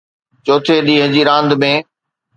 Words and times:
چوٿين 0.45 0.79
ڏينهن 0.87 1.09
جي 1.17 1.21
راند 1.29 1.51
۾ 1.67 1.73